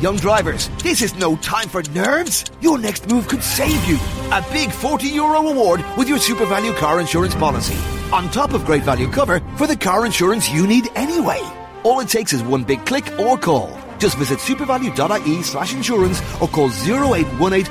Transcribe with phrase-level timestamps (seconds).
[0.00, 2.44] Young drivers, this is no time for nerves.
[2.60, 3.96] Your next move could save you.
[4.30, 7.78] A big 40 euro award with your Super Value car insurance policy.
[8.12, 11.40] On top of great value cover for the car insurance you need anyway.
[11.82, 13.74] All it takes is one big click or call.
[13.98, 17.64] Just visit supervalue.ie slash insurance or call 0818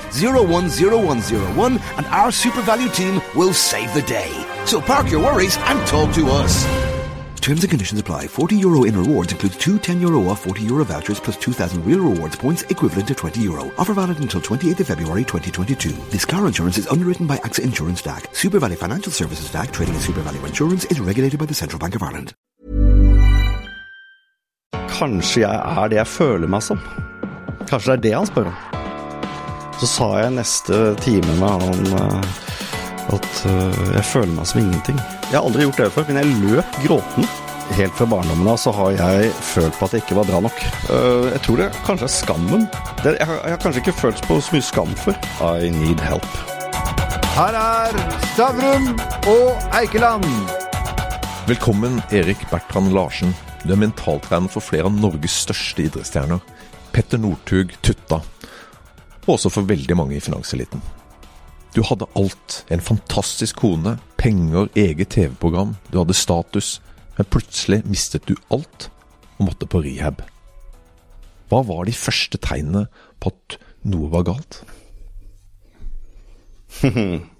[1.98, 4.32] and our Super Value team will save the day.
[4.66, 6.95] So park your worries and talk to us.
[7.46, 8.26] Terms and conditions apply.
[8.26, 12.00] 40 euro in rewards includes two 10 euro off 40 euro vouchers plus 2,000 real
[12.00, 13.72] rewards points equivalent to 20 euro.
[13.78, 15.92] Offer valid until 28th of February 2022.
[16.10, 18.34] This car insurance is underwritten by AXA Insurance DAC.
[18.34, 21.78] Super Valley Financial Services DAC trading as Super Valley Insurance is regulated by the Central
[21.78, 22.34] Bank of Ireland.
[24.90, 26.82] Kanskje jeg er det jeg føler meg som.
[27.70, 28.58] Kanskje det er det han spør om.
[29.78, 32.44] Så sa jeg neste time med han eh,
[33.14, 35.02] at eh, jeg føler meg som ingenting.
[35.30, 37.45] Jeg har aldri gjort det før, men jeg løp gråtende.
[37.72, 40.60] Helt fra barndommen av så har jeg følt på at jeg ikke var bra nok.
[40.94, 42.68] Eh, Jeg tror det kanskje er skammen.
[43.02, 45.18] Det, jeg, har, jeg har kanskje ikke følt på så mye skam før.
[45.66, 46.28] I need help.
[47.36, 47.98] Her er
[48.32, 48.94] Stavrum
[49.28, 50.28] og Eikeland.
[51.50, 53.36] Velkommen, Erik Bertrand Larsen.
[53.66, 56.40] Du er mentaltrener for flere av Norges største idrettsstjerner.
[56.96, 58.22] Petter Northug, Tutta.
[59.26, 60.82] Og også for veldig mange i finanseliten.
[61.76, 62.62] Du hadde alt.
[62.72, 65.76] En fantastisk kone, penger, eget TV-program.
[65.92, 66.78] Du hadde status.
[67.18, 68.90] Men plutselig mistet du alt
[69.38, 70.24] og måtte på rehab.
[71.52, 72.88] Hva var de første tegnene
[73.22, 74.62] på at noe var galt?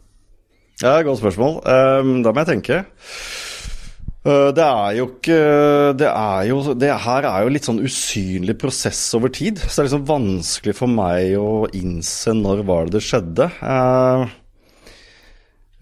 [0.84, 1.62] Ja, godt spørsmål.
[1.64, 2.82] Um, da må jeg tenke.
[4.26, 5.38] Eh, Det er jo ikke
[5.96, 9.62] Det er jo Det her er jo litt sånn usynlig prosess over tid.
[9.62, 13.48] Så det er liksom vanskelig for meg å innse når var det det skjedde.
[13.64, 14.26] Eh,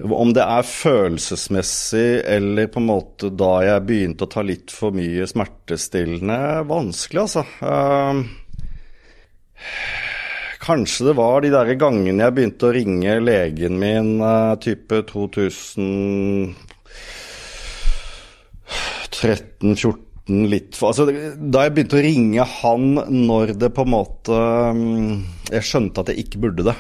[0.02, 4.90] Om det er følelsesmessig eller på en måte da jeg begynte å ta litt for
[4.96, 7.44] mye smertestillende, vanskelig, altså.
[7.62, 8.24] Uh,
[10.64, 16.56] Kanskje det var de der gangene jeg begynte å ringe legen min uh, type 2013,
[19.76, 21.06] 14 litt for Altså,
[21.38, 22.96] da jeg begynte å ringe han
[23.28, 24.40] når det på en måte
[24.74, 25.12] mm,
[25.52, 26.78] Jeg skjønte at jeg ikke burde det.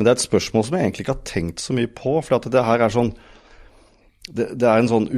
[0.00, 2.14] Men det er et spørsmål som jeg egentlig ikke har tenkt så mye på.
[2.24, 3.10] For det her er sånn
[4.30, 5.08] det, det er en sånn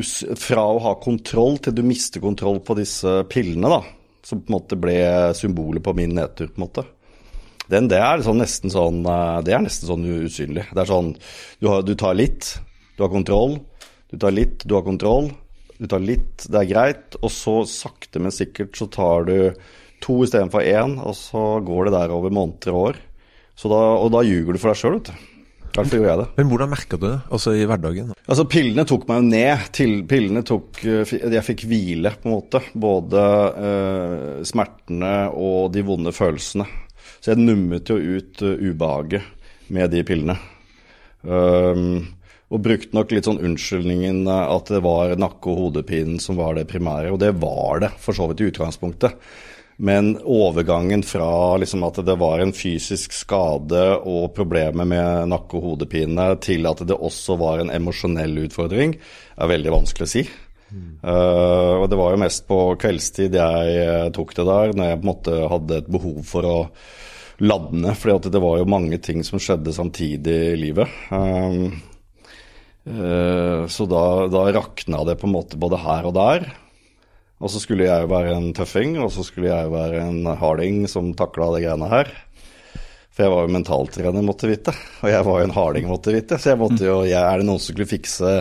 [0.40, 3.78] Fra å ha kontroll til du mister kontroll på disse pillene, da.
[4.26, 4.96] Som på en måte ble
[5.38, 6.84] symbolet på min nedtur, på en måte.
[7.70, 10.66] Den, det er sånn nesten sånn eh, Det er nesten sånn usynlig.
[10.74, 12.50] Det er sånn du, har, du tar litt,
[12.98, 13.60] du har kontroll.
[14.10, 15.30] Du tar litt, du har kontroll.
[15.78, 17.20] Du tar litt, det er greit.
[17.22, 19.36] Og så sakte, men sikkert så tar du
[20.02, 23.02] to istedenfor én, og så går det der over måneder og år.
[23.58, 25.28] Så da, og da ljuger du for deg sjøl, vet du.
[25.72, 26.28] Derfor gjorde jeg det.
[26.36, 28.12] Men hvordan merka du det altså i hverdagen?
[28.26, 29.66] Altså, pillene tok meg jo ned.
[29.72, 32.60] Til, pillene tok eh, Jeg fikk hvile, på en måte.
[32.76, 33.22] Både
[33.68, 36.66] eh, smertene og de vonde følelsene.
[37.22, 40.34] Så jeg nummet jo ut uh, ubehaget med de pillene.
[41.22, 42.02] Um,
[42.52, 46.58] og brukte nok litt sånn unnskyldningen eh, at det var nakke- og hodepinen som var
[46.58, 47.14] det primære.
[47.14, 49.16] Og det var det, for så vidt i utgangspunktet.
[49.82, 55.72] Men overgangen fra liksom at det var en fysisk skade og problemer med nakke- og
[55.72, 58.94] hodepine, til at det også var en emosjonell utfordring,
[59.34, 60.22] er veldig vanskelig å si.
[61.02, 65.00] Eh, og det var jo mest på kveldstid jeg eh, tok det der, når jeg
[65.00, 66.56] på en måte hadde et behov for å
[67.42, 67.96] lade ned.
[67.98, 70.98] fordi det var jo mange ting som skjedde samtidig i livet.
[71.10, 71.72] Um,
[72.86, 76.46] uh, så da, da rakna det på en måte både her og der.
[77.42, 80.26] Og så skulle jeg jo være en tøffing, og så skulle jeg jo være en
[80.38, 82.12] harding som takla de greiene her.
[83.12, 84.72] For jeg var jo mentaltrener, måtte vite.
[85.02, 86.38] Og jeg var jo en harding, måtte vite.
[86.40, 88.36] Så jeg måtte jo jeg, Er det noen som skulle fikse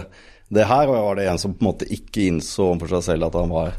[0.54, 0.86] det her?
[0.86, 3.40] Og jeg var det en som på en måte ikke innså overfor seg selv at
[3.42, 3.74] han var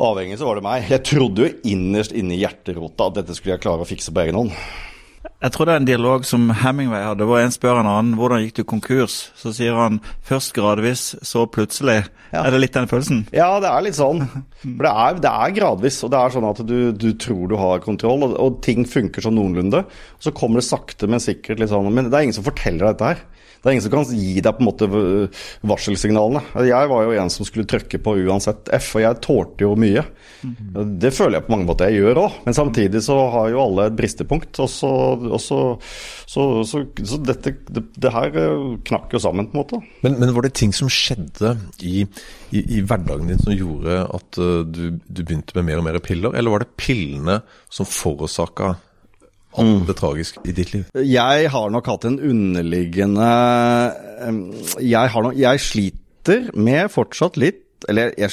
[0.00, 0.90] avhengig, så var det meg.
[0.90, 4.24] Jeg trodde jo innerst inne i hjerterota at dette skulle jeg klare å fikse på
[4.24, 4.54] egen hånd.
[5.40, 8.42] Jeg tror det er en dialog som Hemingway hadde, hvor en spør en annen hvordan
[8.44, 9.30] gikk du konkurs.
[9.40, 9.96] Så sier han
[10.28, 12.02] først gradvis, så plutselig.
[12.28, 12.42] Ja.
[12.42, 13.22] Er det litt den følelsen?
[13.32, 14.20] Ja, det er litt sånn.
[14.60, 17.56] For det er, det er gradvis, og det er sånn at du, du tror du
[17.56, 19.80] har kontroll, og, og ting funker sånn noenlunde.
[19.88, 22.84] Og så kommer det sakte, men sikkert litt sånn Men det er ingen som forteller
[22.84, 23.24] deg dette her.
[23.60, 25.26] Det er ingen som kan gi deg på en måte v-
[25.68, 26.40] varselsignalene.
[26.64, 30.04] Jeg var jo en som skulle trykke på uansett F, og jeg tålte jo mye.
[31.00, 33.88] Det føler jeg på mange måter jeg gjør òg, men samtidig så har jo alle
[33.90, 34.62] et bristepunkt.
[34.64, 34.88] Og så,
[35.28, 35.60] og så,
[36.24, 36.82] så, så,
[37.20, 39.82] dette det, det her eh, knakk jo sammen, på en måte.
[40.06, 41.54] Men, men var det ting som skjedde
[41.84, 42.06] i,
[42.56, 46.00] i, i hverdagen din som gjorde at eh, du, du begynte med mer og mer
[46.04, 48.78] piller, eller var det pillene som forårsaka
[49.58, 50.84] alt det tragiske i ditt liv?
[51.02, 53.30] Jeg har nok hatt en underliggende
[54.78, 58.30] Jeg, har nok, jeg sliter med fortsatt litt Eller jeg,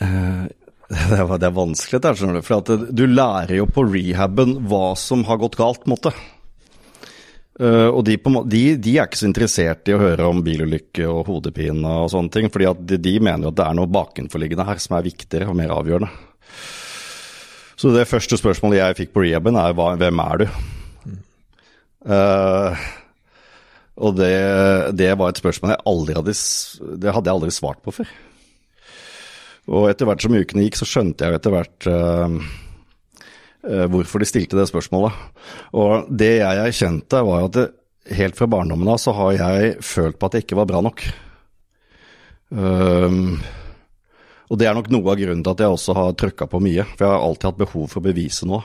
[0.00, 0.46] Eh,
[0.86, 2.42] Det er, det er vanskelig, det, du.
[2.46, 6.12] For at du lærer jo på rehaben hva som har gått galt, på en måte.
[7.58, 11.08] Uh, og de, på, de, de, er ikke så interessert i å høre om bilulykke
[11.10, 12.52] og hodepine og sånne ting.
[12.54, 15.58] fordi de, de mener jo at det er noe bakenforliggende her som er viktigere og
[15.58, 16.12] mer avgjørende.
[17.76, 20.46] Så det første spørsmålet jeg fikk på rehaben, er hvem er du?
[22.06, 22.84] Uh,
[23.96, 24.36] og det,
[24.96, 26.34] det, var et spørsmål jeg aldri hadde
[27.02, 28.12] Det hadde jeg aldri svart på før.
[29.66, 32.36] Og etter hvert som ukene gikk, så skjønte jeg etter hvert uh,
[33.66, 35.18] uh, hvorfor de stilte det spørsmålet.
[35.76, 37.66] Og det jeg erkjente, var at det,
[38.16, 41.02] helt fra barndommen av så har jeg følt på at jeg ikke var bra nok.
[42.54, 43.36] Uh,
[44.46, 46.86] og det er nok noe av grunnen til at jeg også har trøkka på mye.
[46.94, 48.62] For jeg har alltid hatt behov for å bevise noe.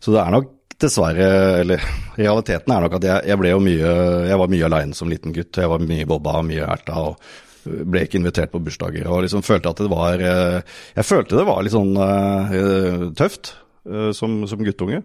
[0.00, 1.26] Så det er nok dessverre,
[1.62, 1.82] eller
[2.16, 3.90] realiteten er nok at jeg, jeg ble jo mye
[4.26, 5.60] Jeg var mye aleine som liten gutt.
[5.60, 7.00] Jeg var mye bobba, mye erta.
[7.10, 9.08] og ble ikke invitert på bursdager.
[9.08, 10.60] og liksom følte at det var eh,
[10.96, 13.54] Jeg følte det var litt sånn uh, tøft
[13.88, 15.02] uh, som, som, guttunge.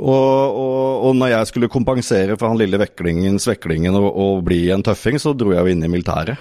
[0.00, 4.62] Og, og, og, når jeg skulle kompensere for han lille veklingen, sveklingen og, og bli
[4.72, 6.40] en tøffing, så dro jeg jo inn i militæret.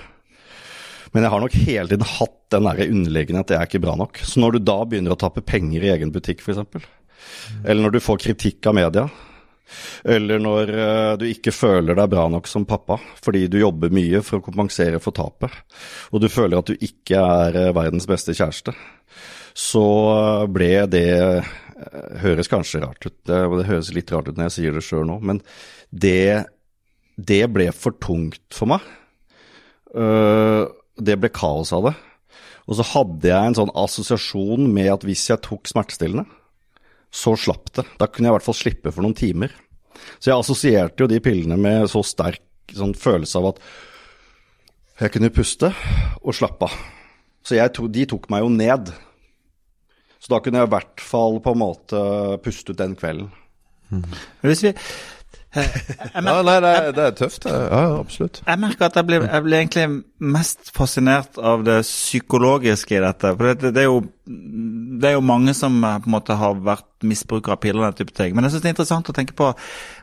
[1.14, 3.96] Men jeg har nok hele tiden hatt den der underliggende at det er ikke bra
[4.00, 4.22] nok.
[4.26, 6.86] Så når du da begynner å tappe penger i egen butikk, f.eks.,
[7.66, 9.08] eller når du får kritikk av media,
[10.04, 14.22] eller når uh, du ikke føler deg bra nok som pappa fordi du jobber mye
[14.26, 15.54] for å kompensere for tapet,
[16.10, 18.74] og du føler at du ikke er uh, verdens beste kjæreste,
[19.54, 19.88] så
[20.52, 21.58] ble det uh,
[22.20, 25.06] Høres kanskje rart ut, det, det, høres litt rart ut når jeg sier det sjøl
[25.08, 25.38] nå, men
[25.96, 26.44] det,
[27.16, 28.84] det, ble for tungt for meg.
[31.06, 31.96] Det ble kaos av det.
[32.70, 36.28] Og så hadde jeg en sånn assosiasjon med at hvis jeg tok smertestillende,
[37.10, 37.88] så slapp det.
[37.98, 39.54] Da kunne jeg i hvert fall slippe for noen timer.
[40.22, 42.44] Så jeg assosierte jo de pillene med så sterk
[42.76, 43.62] sånn følelse av at
[45.00, 45.72] jeg kunne puste
[46.20, 46.76] og slappe av.
[47.42, 48.92] Så to, de tok meg jo ned.
[50.20, 52.02] Så da kunne jeg i hvert fall på en måte
[52.44, 53.32] puste ut den kvelden.
[53.90, 54.04] Mm.
[54.44, 54.74] Hvis vi
[55.56, 57.48] ja, nei, det er, det er tøft.
[57.50, 58.42] Ja, absolutt.
[58.46, 59.86] Jeg merker at jeg blir, jeg blir, egentlig
[60.22, 63.32] mest fascinert av det psykologiske i dette.
[63.34, 64.04] For det, det, er, jo,
[65.02, 67.88] det er jo mange som eh, på en måte har vært misbrukere av piller og
[67.88, 68.36] den type ting.
[68.36, 69.50] Men jeg syns det er interessant å tenke på.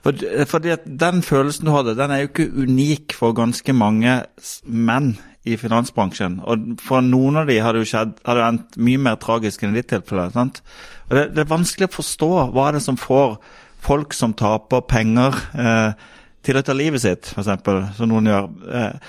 [0.06, 4.19] For, fordi at den følelsen du hadde, den er jo ikke unik for ganske mange
[4.66, 5.12] menn
[5.46, 6.40] i finansbransjen.
[6.42, 9.62] Og for noen av de har det jo skjedd, har det endt mye mer tragisk
[9.62, 10.26] enn i ditt tilfelle.
[10.34, 10.58] sant?
[11.06, 13.38] Og det, det er vanskelig å forstå hva er det som får
[13.86, 16.10] folk som taper penger eh,
[16.46, 18.50] til å ta livet sitt, f.eks., som noen gjør.
[18.66, 19.08] Eh,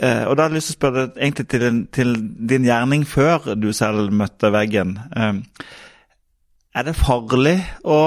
[0.00, 2.14] eh, og da har jeg lyst til å spørre deg egentlig til, din, til
[2.52, 4.96] din gjerning før du selv møtte veggen.
[5.16, 5.40] Eh,
[6.76, 7.56] er det farlig
[7.88, 7.98] å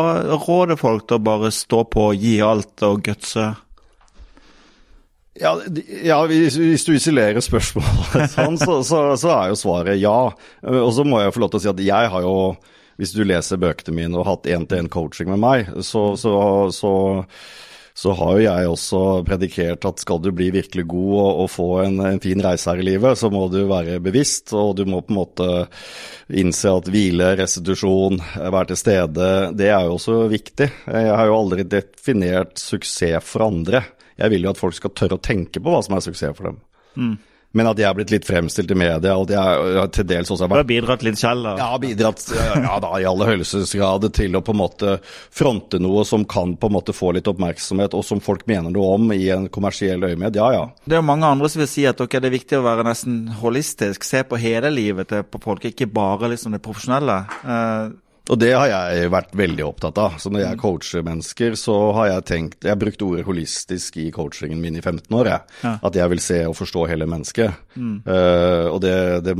[0.46, 3.48] råde folk til å bare stå på, gi alt og gutse?
[5.40, 5.54] Ja,
[6.06, 10.18] ja hvis, du isolerer spørsmålet sånn, så, så, så, er jo svaret ja.
[10.68, 12.36] Og så må jeg få lov til å si at jeg har jo
[13.00, 16.34] hvis du leser bøkene mine og har hatt én-til-én-coaching med meg, så, så,
[16.76, 16.92] så,
[17.96, 21.68] så, har jo jeg også predikert at skal du bli virkelig god og, og få
[21.86, 25.00] en, en, fin reise her i livet, så må du være bevisst, og du må
[25.00, 25.48] på en måte
[26.44, 30.68] innse at hvile, restitusjon, være til stede, det er jo også viktig.
[30.92, 33.86] Jeg har jo aldri definert suksess for andre.
[34.20, 36.52] Jeg vil jo at folk skal tørre å tenke på hva som er suksess for
[36.52, 36.62] dem.
[37.00, 37.16] Mm.
[37.58, 40.46] Men at jeg har blitt litt fremstilt i media, og at jeg til dels også
[40.46, 41.54] har vært Du har bidratt litt selv, da?
[41.58, 46.04] Ja, bidratt ja, da, i aller høyeste grad til å på en måte fronte noe
[46.06, 49.32] som kan på en måte få litt oppmerksomhet, og som folk mener noe om i
[49.34, 50.38] en kommersiell øyemed.
[50.38, 50.68] Ja, ja.
[50.86, 52.86] Det er jo mange andre som vil si at okay, det er viktig å være
[52.86, 57.18] nesten holistisk, se på hele livet til på folk, ikke bare liksom det profesjonelle.
[57.42, 57.98] Uh,
[58.30, 60.18] og det har jeg vært veldig opptatt av.
[60.22, 60.62] Så når jeg mm.
[60.62, 64.84] coacher mennesker, så har jeg tenkt Jeg har brukt ordet holistisk i coachingen min i
[64.84, 65.56] 15 år, jeg.
[65.66, 65.72] Ja.
[65.90, 67.58] At jeg vil se og forstå hele mennesket.
[67.74, 67.96] Mm.
[68.06, 69.36] Uh, og det, det,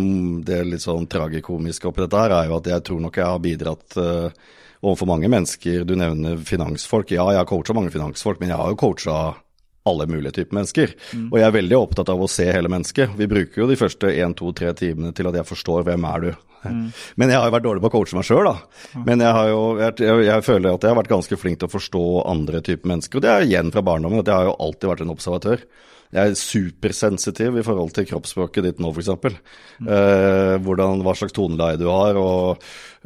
[0.48, 3.44] det, litt sånn tragikomiske oppi dette her er jo at jeg tror nok jeg har
[3.44, 4.50] bidratt uh,
[4.82, 5.86] overfor mange mennesker.
[5.86, 7.14] Du nevner finansfolk.
[7.14, 9.20] Ja, jeg har coacha mange finansfolk, men jeg har jo coacha
[9.88, 10.94] alle mulige typer mennesker.
[11.14, 11.30] Mm.
[11.32, 13.16] Og jeg er veldig opptatt av å se hele mennesket.
[13.20, 16.28] Vi bruker jo de første én, to, tre timene til at jeg forstår hvem er
[16.28, 16.32] du,
[16.66, 16.92] Mm.
[17.16, 18.56] Men jeg har jo vært dårlig på å coache meg sjøl, da.
[19.08, 22.02] Men jeg, jo, jeg, jeg, føler at jeg har vært ganske flink til å forstå
[22.28, 23.20] andre typer mennesker.
[23.20, 25.64] Og det er igjen fra barndommen, at jeg har jo alltid vært en observatør.
[26.10, 29.12] Jeg er supersensitiv i forhold til kroppsspråket ditt nå, f.eks.
[29.78, 29.90] Mm.
[29.94, 32.64] Eh, hvordan, hva slags toneleie du har, og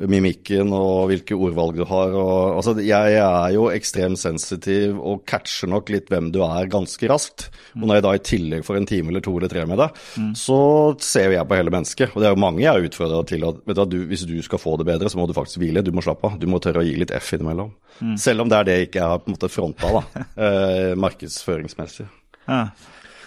[0.10, 2.16] mimikken og hvilke ordvalg du har.
[2.16, 6.72] Og, altså, jeg, jeg, er jo ekstremt sensitiv og catcher nok litt hvem du er
[6.72, 7.50] ganske raskt.
[7.76, 10.00] Og når jeg da i tillegg får en time eller to eller tre med deg,
[10.24, 10.32] mm.
[10.40, 10.62] så
[11.04, 12.16] ser jeg på hele mennesket.
[12.16, 14.64] Og det er jo mange jeg har utfordra til at vet du, hvis du skal
[14.64, 15.84] få det bedre, så må du faktisk hvile.
[15.84, 16.40] Du må slappe av.
[16.40, 17.76] Du må tørre å gi litt F innimellom.
[18.00, 18.16] Mm.
[18.16, 22.08] Selv om det er det jeg ikke har på en måte fronta, da, eh, markedsføringsmessig.
[22.48, 22.68] Ja.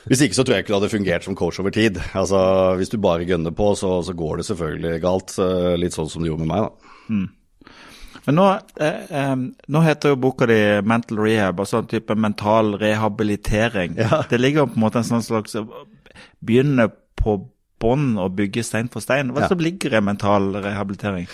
[0.07, 1.97] Hvis ikke så tror jeg ikke det hadde fungert som coach over tid.
[2.15, 5.35] Altså, Hvis du bare gønner på, så, så går det selvfølgelig galt.
[5.43, 7.27] eh, Litt sånn som det gjorde med meg, da.
[8.27, 8.45] Men nå,
[8.83, 9.35] eh,
[9.71, 13.97] nå heter jo boka di 'Mental Rehab', altså en type mental rehabilitering.
[13.99, 14.23] Ja.
[14.31, 15.55] Det ligger på en måte en sånn slags
[16.45, 17.37] Begynne på
[17.81, 19.31] bånn og bygge stein for stein.
[19.33, 19.49] Hva Ja.
[19.49, 21.27] som ligger i mental rehabilitering?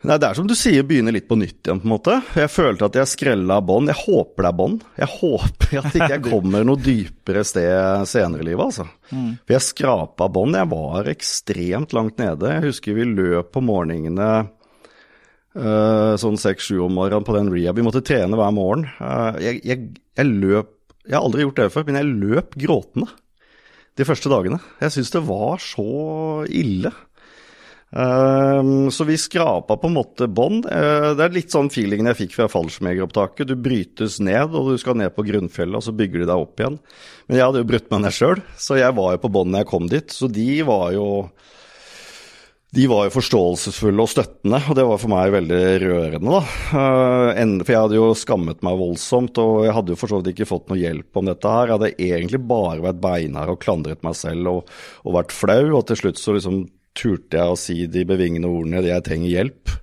[0.00, 2.14] Nei, Det er som du sier, begynne litt på nytt igjen, på en måte.
[2.32, 3.90] Jeg følte at jeg skrella bånd.
[3.92, 4.86] Jeg håper det er bånd.
[4.96, 8.86] Jeg håper at ikke jeg kommer noe dypere sted senere i livet, altså.
[9.44, 10.56] For jeg skrapa bånd.
[10.56, 12.54] Jeg var ekstremt langt nede.
[12.54, 17.76] Jeg husker vi løp på morgenene uh, sånn seks-sju om morgenen på den rehab.
[17.76, 18.88] Vi måtte trene hver morgen.
[19.02, 20.76] Uh, jeg, jeg, jeg løp
[21.10, 23.12] Jeg har aldri gjort det før, men jeg løp gråtende
[24.00, 24.60] de første dagene.
[24.80, 25.86] Jeg syns det var så
[26.48, 26.92] ille.
[27.90, 30.66] Ehm, så vi skrapa på en måte bånd.
[30.70, 33.50] Eh, det er litt sånn feelingen jeg fikk fra fallskjermjegeropptaket.
[33.50, 36.62] Du brytes ned, og du skal ned på grunnfjellet, og så bygger de deg opp
[36.62, 36.78] igjen.
[37.26, 39.64] Men jeg hadde jo brutt meg ned sjøl, så jeg var jo på bånd når
[39.64, 40.14] jeg kom dit.
[40.14, 41.08] Så de var jo
[42.70, 46.36] de var jo forståelsesfulle og støttende, og det var for meg veldig rørende.
[46.38, 46.42] da.
[47.34, 50.36] Eh, For jeg hadde jo skammet meg voldsomt, og jeg hadde jo for så vidt
[50.36, 51.66] ikke fått noe hjelp om dette her.
[51.66, 54.70] Jeg hadde egentlig bare vært beinhard og klandret meg selv og,
[55.02, 58.82] og vært flau, og til slutt så liksom turte jeg å si de bevingende ordene
[58.82, 59.76] 'jeg trenger hjelp'.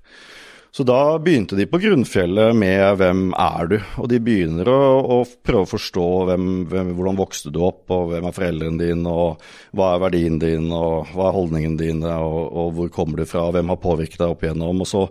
[0.77, 5.25] Så da begynte de på grunnfjellet med 'hvem er du?' Og de begynner å, å
[5.25, 9.41] prøve å forstå hvem, hvem, hvordan vokste du opp, og hvem er foreldrene dine, og
[9.73, 13.49] hva er verdien din, og hva er holdningene dine, og, og hvor kommer du fra,
[13.51, 14.81] hvem har påvirket deg opp igjennom.
[14.81, 15.09] og så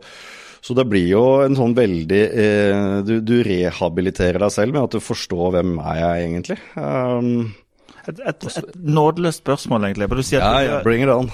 [0.66, 4.96] så det blir jo en sånn veldig eh, du, du rehabiliterer deg selv med at
[4.96, 6.56] du forstår hvem er jeg egentlig.
[6.74, 7.52] Um,
[8.06, 10.06] Et, et, et nådeløst spørsmål, egentlig.
[10.08, 11.30] for Du sier at du, bring it on.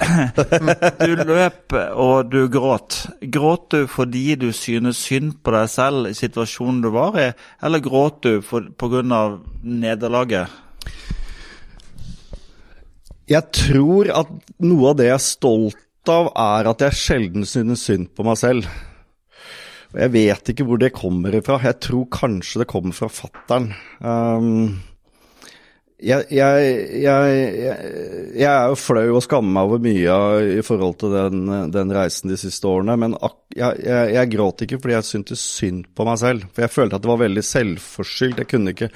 [1.06, 3.02] du løp og du gråt.
[3.34, 7.28] Gråt du fordi du synes synd på deg selv i situasjonen du var i,
[7.62, 8.62] eller gråt du pga.
[8.78, 10.60] på grunn av nederlaget?
[13.28, 14.30] Jeg tror at
[14.64, 18.40] noe av det jeg er stolt av, er at jeg sjelden synes synd på meg
[18.40, 18.66] selv.
[19.92, 21.60] Og Jeg vet ikke hvor det kommer ifra.
[21.62, 23.68] Jeg tror kanskje det kommer fra fattern.
[24.00, 24.80] Um,
[26.02, 26.70] jeg, jeg,
[27.02, 27.34] jeg,
[28.34, 30.16] jeg, er jo flau og skammer meg over mye
[30.58, 31.44] i forhold til den,
[31.74, 36.06] den reisen de siste årene, men ak jeg gråt ikke fordi jeg syntes synd på
[36.08, 36.48] meg selv.
[36.50, 38.42] For jeg følte at det var veldig selvforskyldt.
[38.42, 38.90] Jeg kunne ikke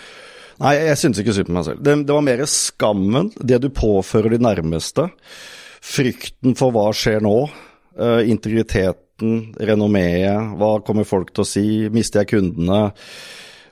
[0.57, 1.81] Nei, jeg syntes ikke synd på meg selv.
[1.85, 5.05] Det, det var mer skammen, det du påfører de nærmeste.
[5.85, 7.35] Frykten for hva skjer nå.
[7.97, 10.57] Uh, integriteten, renommeet.
[10.57, 11.67] Hva kommer folk til å si?
[11.93, 12.87] Mister jeg kundene?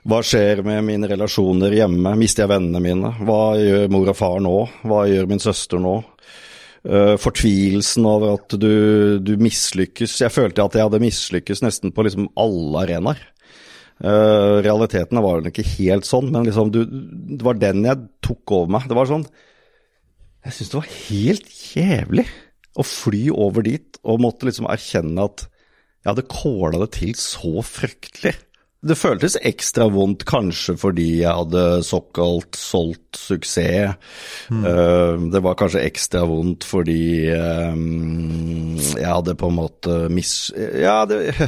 [0.05, 2.11] Hva skjer med mine relasjoner hjemme?
[2.19, 3.09] Mister jeg vennene mine?
[3.25, 4.57] Hva gjør mor og far nå?
[4.85, 5.95] Hva gjør min søster nå?
[6.85, 10.19] Eh, fortvilelsen over at du, du mislykkes.
[10.21, 13.23] Jeg følte at jeg hadde mislykkes nesten på liksom alle arenaer.
[13.95, 18.51] Uh, realiteten var jo ikke helt sånn, men liksom du, det var den jeg tok
[18.57, 18.89] over meg.
[18.91, 19.23] Det var sånn
[20.43, 22.25] Jeg syns det var helt jævlig
[22.75, 27.63] å fly over dit og måtte liksom erkjenne at jeg hadde kåla det til så
[27.65, 28.35] fryktelig.
[28.85, 33.95] Det føltes ekstra vondt kanskje fordi jeg hadde såkalt solgt suksess.
[34.51, 40.37] Uh, det var kanskje ekstra vondt fordi um, jeg hadde på en måte mis...
[40.55, 41.33] Ja, det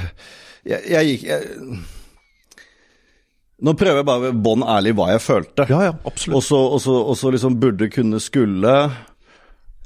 [0.67, 1.75] Jeg, jeg gikk jeg,
[3.65, 5.65] nå prøver jeg bare bånn ærlig hva jeg følte.
[5.72, 6.51] Ja, ja, absolutt.
[6.53, 8.74] Og så liksom burde, kunne, skulle.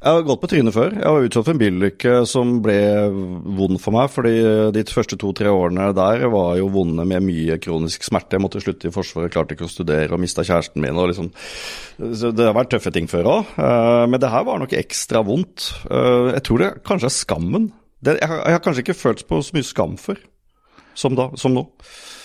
[0.01, 0.95] Jeg har gått på trynet før.
[0.97, 2.77] Jeg var utsatt for en bilulykke som ble
[3.59, 4.07] vond for meg.
[4.09, 4.31] fordi
[4.73, 8.33] de første to-tre årene der var jo vonde med mye kronisk smerte.
[8.33, 10.97] Jeg måtte slutte i Forsvaret, klarte ikke å studere og mista kjæresten min.
[10.97, 11.29] og liksom,
[12.17, 13.45] så Det har vært tøffe ting før òg.
[14.09, 15.69] Men det her var nok ekstra vondt.
[15.85, 17.71] Eh, Jeg tror det kanskje er skammen.
[18.01, 20.17] Det, jeg, har- jeg har kanskje ikke følt på så mye skam før
[20.95, 21.67] som, da, som nå.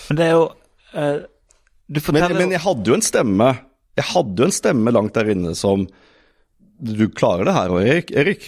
[0.08, 0.48] Men det er jo
[0.96, 1.18] Uh,
[1.92, 3.58] Du Men, men jeg hadde jo en stemme
[3.98, 5.82] Jeg hadde jo en stemme langt der inne som
[6.78, 8.46] Du klarer det her òg, Erik.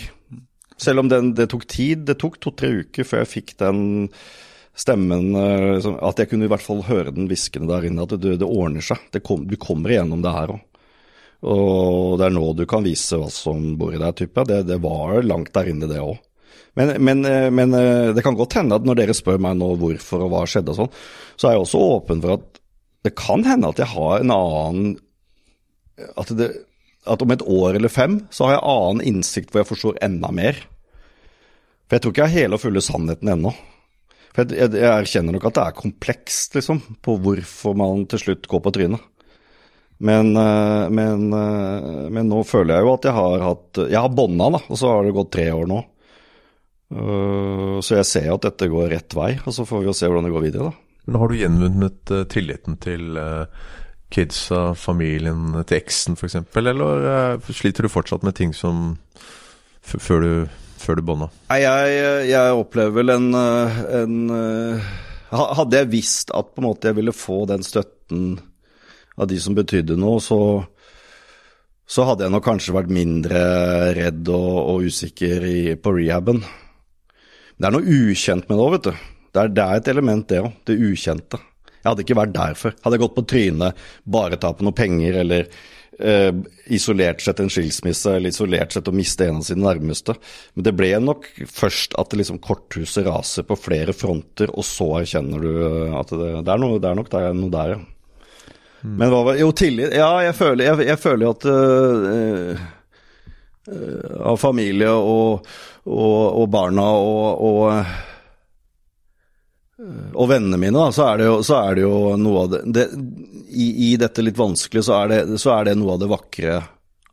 [0.79, 2.05] Selv om den, det tok tid.
[2.09, 3.81] Det tok to-tre uker før jeg fikk den
[4.79, 8.05] stemmen eh, At jeg kunne i hvert fall høre den hviskende der inne.
[8.05, 9.03] At det, det ordner seg.
[9.15, 10.65] Det kom, du kommer igjennom det her òg.
[11.49, 14.45] Og det er nå du kan vise hva som bor i deg, type.
[14.47, 16.17] Det, det var langt der inne, det òg.
[16.79, 19.73] Men, men, eh, men eh, det kan godt hende at når dere spør meg nå
[19.81, 20.97] hvorfor og hva skjedde og sånn,
[21.35, 22.63] så er jeg også åpen for at
[23.07, 24.97] det kan hende at jeg har en annen
[26.19, 26.49] at, det,
[27.11, 30.31] at om et år eller fem så har jeg annen innsikt hvor jeg forstår enda
[30.35, 30.59] mer.
[31.89, 33.53] For jeg tror ikke jeg har hele og fulle sannheten ennå.
[34.37, 38.21] For jeg, jeg, jeg erkjenner nok at det er komplekst, liksom, på hvorfor man til
[38.23, 39.07] slutt går på trynet.
[39.99, 44.13] Men, eh, men, eh, men nå føler jeg jo at jeg har hatt Jeg har
[44.15, 45.81] bånda, da, og så har det gått tre år nå.
[46.95, 50.07] Eh, Så jeg ser at dette går rett vei, og så får vi jo se
[50.07, 51.03] hvordan det går videre, da.
[51.09, 53.17] Men har du gjenvunnet tilliten til,
[54.13, 57.05] kidsa, familien til eksen f.eks., eller
[57.37, 58.97] uh, sliter du fortsatt med ting som
[59.85, 60.33] før du,
[60.81, 61.29] før du bånda?
[61.51, 64.89] Nei, jeg, jeg opplever vel en, eh, en eh,
[65.29, 68.39] Hadde jeg visst at på en måte jeg ville få den støtten
[69.19, 70.39] av de som betydde noe, så,
[71.85, 73.43] så hadde jeg nok kanskje vært mindre
[73.99, 76.41] redd og, og usikker i, på rehaben.
[77.59, 79.05] Det er noe ukjent med det òg, vet du.
[79.29, 80.57] Det er, det er et element, det òg.
[80.65, 81.43] Det ukjente.
[81.89, 82.79] Jeg hadde ikke vært der før.
[82.85, 85.49] Hadde jeg gått på trynet, bare ta på noe penger eller
[85.99, 86.33] eh,
[86.77, 90.19] isolert sett en skilsmisse eller isolert sett å miste en av sine nærmeste.
[90.53, 95.41] Men det ble nok først at liksom korthuset raser på flere fronter, og så erkjenner
[95.41, 95.63] du
[95.97, 97.87] at det, det, er, noe, det er nok der, noe der, ja.
[98.79, 98.93] Mm.
[98.95, 102.61] Men hva var Jo, tillit Ja, jeg føler, føler at øh,
[103.67, 105.49] øh, Av familie og,
[105.83, 107.73] og, og barna og, og
[109.79, 112.87] og vennene mine, da, så er det jo, er det jo noe av det, det
[113.49, 116.59] i, i, dette litt vanskelige, så det, så er, det, noe av det vakre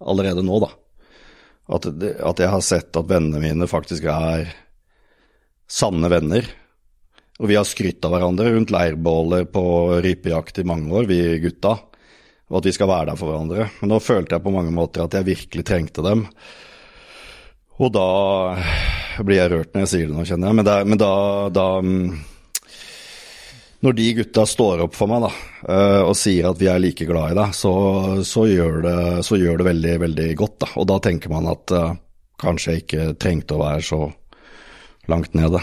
[0.02, 0.72] allerede nå, da.
[1.76, 4.50] At, at jeg har sett at vennene mine faktisk er
[5.70, 6.46] sanne venner.
[7.42, 9.66] Og vi har skrytt av hverandre rundt leirbåler på
[10.06, 11.74] rypejakt i mange år, vi gutta.
[12.50, 13.66] Og at vi skal være der for hverandre.
[13.82, 16.28] Men nå følte jeg på mange måter at jeg virkelig trengte dem.
[17.82, 18.08] Og da
[19.26, 20.60] blir jeg rørt når jeg sier det nå, kjenner jeg.
[20.62, 21.12] Men, der, men da,
[21.52, 22.06] da mm,
[23.86, 25.32] når de gutta står opp for meg da,
[25.70, 27.74] eh, og sier at vi er like glad i deg, så,
[28.26, 30.58] så, gjør, det, så gjør, det, veldig, veldig godt.
[30.66, 30.70] Da.
[30.82, 31.92] Og da tenker man at uh,
[32.42, 34.00] kanskje jeg ikke trengte å være så
[35.12, 35.62] langt nede.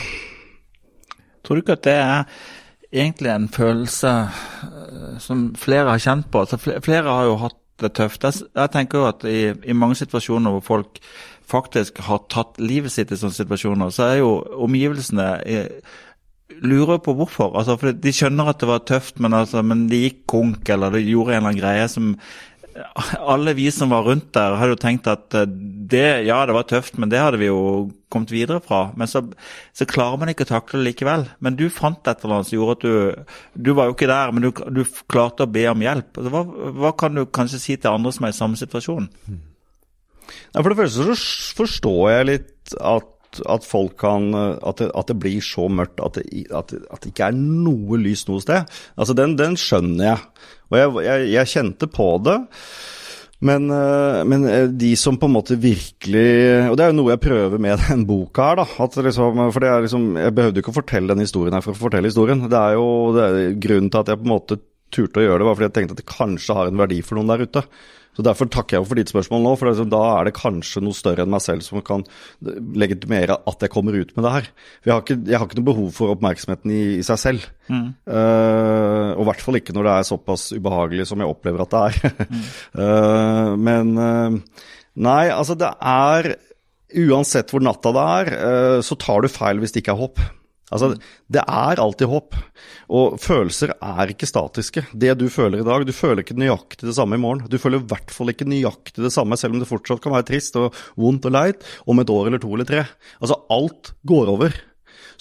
[1.43, 2.45] Tror du ikke at det er
[2.93, 6.45] egentlig en følelse eh, som flere har kjent på?
[6.45, 8.23] Altså, flere har jo hatt det tøft.
[8.23, 11.03] Jeg, tenker jo at i, i mange situasjoner hvor folk
[11.51, 15.27] faktisk har tatt livet sitt i sånne situasjoner, så er jo omgivelsene
[16.61, 17.53] lurer på hvorfor.
[17.59, 20.95] Altså, for De skjønner at det var tøft, men, altså, men de gikk konk, eller
[20.95, 22.17] de gjorde en eller annen greie som
[23.21, 25.51] Alle vi som var rundt der, hadde jo tenkt at eh,
[25.93, 28.87] det, ja, det var tøft, men det hadde vi jo kommet videre fra.
[28.97, 29.21] Men så,
[29.77, 31.27] så klarer man ikke å takle det likevel.
[31.45, 34.33] Men du fant et eller annet som gjorde at du Du var jo ikke der,
[34.33, 36.17] men du, du klarte å be om hjelp.
[36.17, 39.11] Altså, hva, hva, kan du kanskje si til andre som er i samme situasjon?
[40.53, 41.17] Ja, for det første så
[41.61, 46.19] forstår jeg litt at at, folk kan at det, at det, blir så mørkt at
[46.19, 48.69] det, at, at det, ikke er noe lys noe sted.
[48.97, 50.27] Altså, den, den skjønner jeg.
[50.73, 52.39] Og jeg, jeg, jeg kjente på det.
[53.43, 56.27] Men, eh, men, eh, de som på en måte virkelig
[56.71, 58.87] Og det er jo noe jeg prøver med den boka her, da.
[59.09, 61.81] Liksom, for det er liksom, Jeg behøvde ikke å fortelle den historien her for å
[61.81, 62.45] fortelle historien.
[62.47, 64.61] Det er jo det er grunnen til at jeg på en måte
[64.95, 67.19] turte å gjøre det, var fordi jeg tenkte at det kanskje har en verdi for
[67.19, 67.67] noen der ute.
[68.13, 71.25] Så Derfor takker jeg for ditt spørsmål nå, for da er det kanskje noe større
[71.25, 72.05] enn meg selv som kan
[72.77, 74.51] legitimere at jeg kommer ut med det her.
[74.85, 77.47] Jeg har ikke, jeg har ikke noe behov for oppmerksomheten i, i seg selv.
[77.73, 77.87] Mm.
[78.05, 81.73] Uh, og i hvert fall ikke når det er såpass ubehagelig som jeg opplever at
[81.73, 82.29] det er.
[82.29, 82.45] mm.
[82.83, 84.63] uh, men uh,
[85.09, 86.35] nei, altså det er
[86.93, 88.29] Uansett hvor natta det er,
[88.85, 90.21] så tar du feil hvis det ikke er håp.
[90.73, 90.95] Altså,
[91.33, 92.37] det er alltid håp.
[92.93, 94.87] Og følelser er ikke statiske.
[94.93, 97.45] Det du føler i dag, du føler ikke nøyaktig det samme i morgen.
[97.53, 100.31] Du føler i hvert fall ikke nøyaktig det samme, selv om det fortsatt kan være
[100.33, 102.85] trist og vondt og leit, om et år eller to eller tre.
[103.21, 104.61] Altså, alt går over.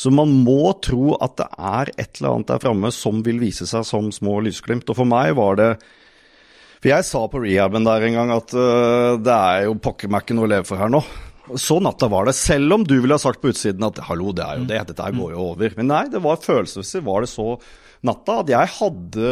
[0.02, 3.68] Så man må tro at det er et eller annet der framme som vil vise
[3.70, 4.90] seg som små lysglimt.
[4.90, 5.72] Og for meg var det
[6.82, 10.24] For jeg sa på rehaben der en gang at uh, det er jo pokker meg
[10.24, 11.04] ikke noe å leve for her nå.
[11.58, 14.46] Så natta var det, selv om du ville ha sagt på utsiden at hallo, det
[14.46, 15.74] er jo det, dette går jo over.
[15.80, 17.48] Men nei, det var følelsesmessig var det så
[18.06, 19.32] natta at jeg hadde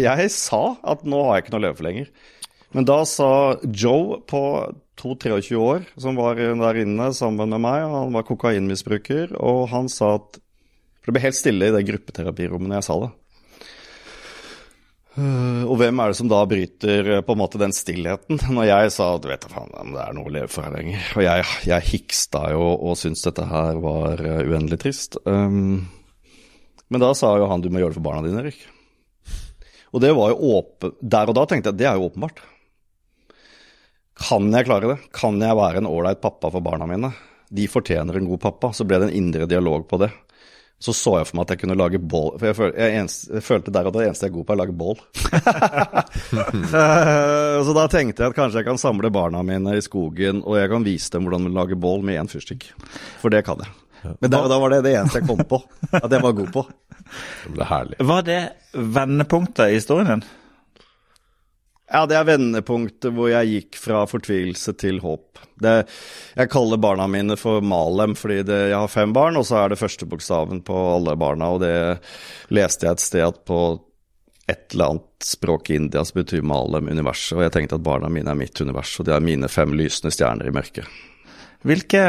[0.00, 0.62] Jeg sa
[0.94, 2.12] at nå har jeg ikke noe å leve for lenger.
[2.72, 3.30] Men da sa
[3.68, 4.42] Joe på
[5.00, 10.14] 22-23 år, som var der inne sammen med meg, han var kokainmisbruker, og han sa
[10.20, 10.38] at
[11.02, 13.10] For det ble helt stille i det gruppeterapirommet når jeg sa det.
[15.12, 18.38] Uh, og hvem er det som da bryter uh, på en måte den stillheten?
[18.56, 21.02] Når jeg sa at vet du faen, det er noe å leve for her lenger.
[21.18, 25.20] Og jeg, jeg hiksta jo og syntes dette her var uh, uendelig trist.
[25.28, 25.84] Um,
[26.92, 28.64] men da sa jo han du må gjøre det for barna dine, Erik.
[29.92, 30.96] Og det var jo åpen...
[31.00, 32.40] Der og da tenkte jeg det er jo åpenbart.
[34.22, 34.98] Kan jeg klare det?
[35.12, 37.12] Kan jeg være en ålreit pappa for barna mine?
[37.52, 38.72] De fortjener en god pappa.
[38.72, 40.08] Så ble det en indre dialog på det.
[40.82, 42.32] Så så jeg for meg at jeg kunne lage bål.
[42.40, 44.54] For jeg, føl, jeg, eneste, jeg følte der at det eneste jeg er god på,
[44.54, 45.02] er å lage bål.
[46.72, 50.56] Eh, så da tenkte jeg at kanskje jeg kan samle barna mine i skogen, og
[50.56, 52.66] jeg kan vise dem hvordan man lager bål med én fyrstikk.
[53.20, 53.70] For det kan jeg.
[54.20, 55.60] Men da, da, var det det eneste jeg kom på
[55.92, 56.64] at jeg var god på.
[57.44, 57.98] Det ble herlig.
[58.08, 58.40] Var det
[58.72, 60.22] vendepunktet i historien din?
[61.92, 65.42] Ja, det er vendepunktet hvor jeg gikk fra fortvilelse til håp.
[65.60, 65.74] Det,
[66.38, 69.72] jeg kaller barna mine for Malem fordi det, jeg har fem barn, og så er
[69.72, 71.50] det første bokstaven på alle barna.
[71.52, 71.74] Og det
[72.56, 73.58] leste jeg et sted at på
[74.48, 77.36] et eller annet språk i India som betyr Malem, universet.
[77.36, 80.14] Og jeg tenkte at barna mine er mitt univers, og de er mine fem lysende
[80.16, 80.88] stjerner i mørket.
[81.62, 82.02] Hvilke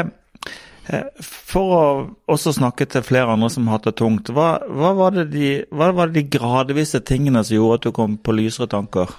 [0.88, 1.84] eh, For å
[2.32, 5.52] også snakke til flere andre som har hatt det tungt, hva, hva, var det de,
[5.68, 9.12] hva var det de gradvise tingene som gjorde at du kom på lysere tanker?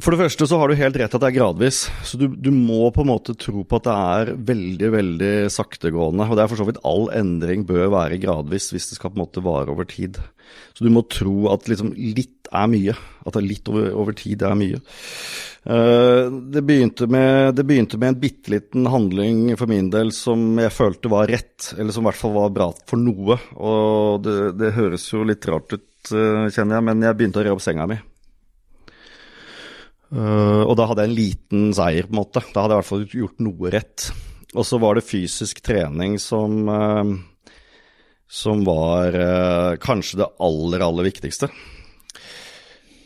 [0.00, 1.82] For det første så har du helt rett at det er gradvis.
[2.08, 6.24] Så du, du, må på en måte tro på at det er veldig, veldig saktegående.
[6.24, 9.18] Og det er for så vidt all endring bør være gradvis hvis det skal på
[9.18, 10.16] en måte vare over tid.
[10.72, 12.96] Så du må tro at liksom litt er mye.
[13.26, 14.80] At det er litt over, over tid er mye.
[15.60, 20.56] Uh, det, begynte med, det begynte med en bitte liten handling for min del som
[20.56, 23.36] jeg følte var rett, eller som i hvert fall var bra for noe.
[23.60, 27.44] Og det, det høres jo litt rart ut, uh, kjenner jeg, men jeg begynte å
[27.44, 28.00] re opp senga mi.
[30.10, 32.42] Uh, og da hadde jeg en liten seier, på en måte.
[32.50, 34.06] Da hadde jeg i hvert fall gjort noe rett.
[34.58, 37.52] Og så var det fysisk trening som, uh,
[38.26, 41.50] som var uh, kanskje det aller, aller viktigste.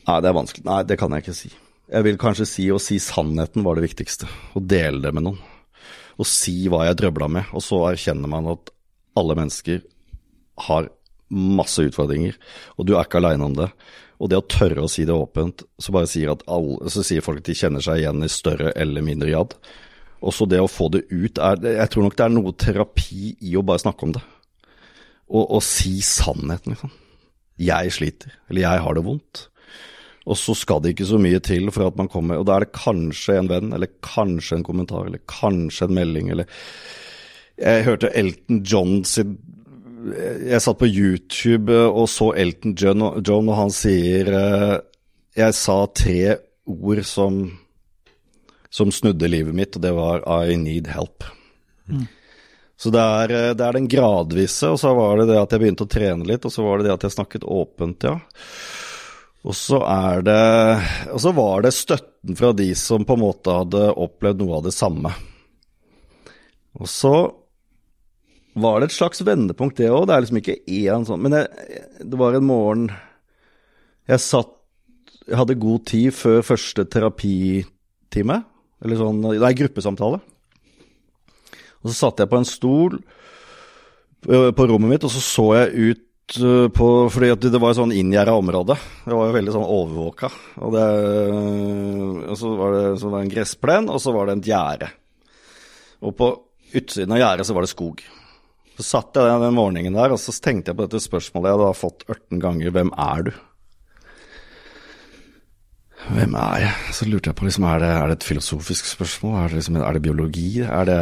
[0.05, 0.65] Nei, det er vanskelig.
[0.69, 1.53] Nei, det kan jeg ikke si.
[1.95, 4.29] Jeg vil kanskje si å si sannheten var det viktigste.
[4.57, 5.41] Å dele det med noen.
[6.17, 7.53] Å si hva jeg drøbla med.
[7.57, 8.73] Og så erkjenner man at
[9.19, 9.83] alle mennesker
[10.69, 10.89] har
[11.35, 12.37] masse utfordringer,
[12.79, 13.69] og du er ikke aleine om det.
[14.25, 17.43] Og det å tørre å si det åpent, så bare sier alle, så sier folk
[17.43, 19.53] at de kjenner seg igjen i større eller mindre grad.
[20.25, 23.35] Og så det å få det ut er Jeg tror nok det er noe terapi
[23.45, 24.23] i å bare snakke om det.
[25.29, 26.95] Og, og si sannheten, liksom.
[27.61, 29.45] Jeg sliter, eller jeg har det vondt.
[30.25, 32.65] Og så skal det ikke så mye til for at man kommer Og da er
[32.65, 36.49] det kanskje en venn, eller kanskje en kommentar, eller kanskje en melding, eller
[37.61, 39.37] Jeg hørte Elton John sin
[40.05, 44.75] jeg satt på YouTube og så Elton John, John og han sier eh,
[45.39, 47.39] Jeg sa tre ord som,
[48.73, 51.27] som snudde livet mitt, og det var 'I need help'.
[51.89, 52.07] Mm.
[52.77, 55.63] Så det er, eh, det er, den gradvise, og så var det det at jeg
[55.63, 58.19] begynte å trene litt, og så var det det at jeg snakket åpent, ja.
[59.45, 60.81] Og så er det
[61.13, 64.63] Og så var det støtten fra de som på en måte hadde opplevd noe av
[64.65, 65.13] det samme.
[66.81, 67.15] Og så
[68.55, 70.07] var det et slags vendepunkt, det òg.
[70.09, 72.87] Det er liksom ikke én sånn Men jeg, det var en morgen
[74.05, 74.53] jeg satt
[75.25, 78.39] Jeg hadde god tid før første terapitime.
[78.85, 80.21] Eller sånn Nei, gruppesamtale.
[81.85, 82.99] Og så satt jeg på en stol
[84.25, 86.03] på rommet mitt, og så så jeg ut
[86.73, 88.79] på Fordi det var et sånn inngjerda område.
[89.05, 90.31] Det var jo veldig sånn overvåka.
[90.65, 90.85] Og, det,
[92.31, 94.89] og så, var det, så var det en gressplen, og så var det et gjerde.
[96.05, 96.31] Og på
[96.81, 98.01] utsiden av gjerdet så var det skog.
[98.75, 101.75] Så satt jeg den morgenen der og så tenkte jeg på dette spørsmålet jeg hadde
[101.79, 102.73] fått 18 ganger.
[102.75, 103.35] Hvem er du?
[106.05, 106.73] Hvem er jeg?
[106.93, 109.37] Så lurte jeg på liksom, er det, er det et filosofisk spørsmål?
[109.39, 110.49] Er det, liksom, er det biologi?
[110.67, 110.99] Er det,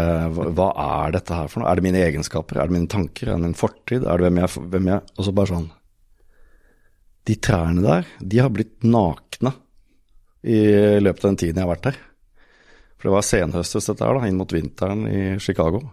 [0.55, 1.71] hva, er dette her for noe?
[1.73, 2.61] Er det mine egenskaper?
[2.61, 3.33] Er det mine tanker?
[3.33, 4.05] Er det min fortid?
[4.05, 5.67] Er det hvem jeg, hvem jeg Og så bare sånn
[7.27, 9.57] De trærne der, de har blitt nakne
[10.43, 10.59] i
[10.99, 11.99] løpet av den tiden jeg har vært der.
[12.99, 15.85] For det var senhøstes dette her, da, inn mot vinteren i Chicago.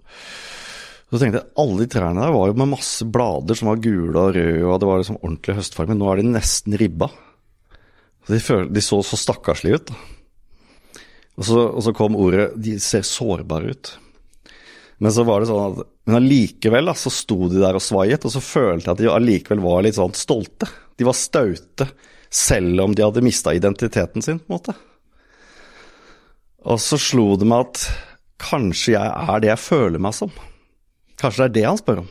[1.09, 4.13] Så tenkte jeg alle de trærne der var jo med masse blader som var gule
[4.13, 7.09] og røde, og det var liksom ordentlig høstfarge, men nå er de nesten ribba.
[8.25, 9.93] Så de, føl, de så så stakkarslige ut.
[11.39, 13.93] Og så, og så, kom ordet 'de ser sårbare ut'.
[14.99, 18.31] Men så var det sånn at Men allikevel så sto de der og svaiet, og
[18.33, 20.67] så følte jeg at de allikevel var litt sånn stolte.
[20.97, 21.85] De var staute,
[22.29, 24.73] selv om de hadde mista identiteten sin, på en måte.
[26.65, 27.83] Og så slo det meg at
[28.41, 30.33] kanskje jeg er det jeg føler meg som.
[31.19, 32.09] Kanskje det er det han spør om.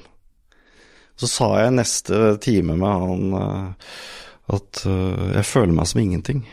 [1.18, 3.92] Så sa jeg neste time med han uh,
[4.54, 6.44] at uh, jeg føler meg som ingenting.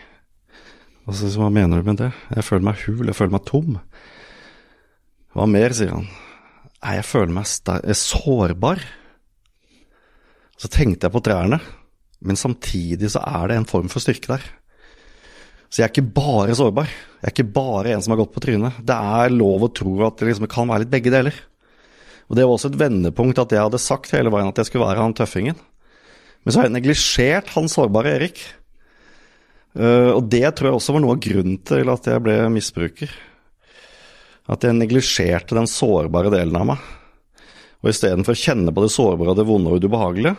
[1.05, 2.11] Og hva mener du med det?
[2.33, 3.75] Jeg føler meg hul, jeg føler meg tom.
[5.35, 6.07] Hva mer, sier han.
[6.79, 7.49] Nei, jeg føler meg
[7.85, 8.81] jeg sårbar.
[10.55, 11.59] Så tenkte jeg på trærne,
[12.25, 14.45] men samtidig så er det en form for styrke der.
[15.69, 16.87] Så jeg er ikke bare sårbar.
[16.87, 18.77] Jeg er ikke bare en som har gått på trynet.
[18.85, 21.37] Det er lov å tro at det liksom kan være litt begge deler.
[22.29, 24.88] Og Det var også et vendepunkt at jeg hadde sagt hele veien at jeg skulle
[24.88, 25.57] være han tøffingen.
[26.43, 28.41] Men så har jeg neglisjert han sårbare Erik.
[29.75, 33.15] Uh, og det tror jeg også var noe av grunnen til at jeg ble misbruker.
[34.49, 36.85] At jeg neglisjerte den sårbare delen av meg.
[37.81, 40.38] Og istedenfor å kjenne på det sårbare, det vonde og det ubehagelige,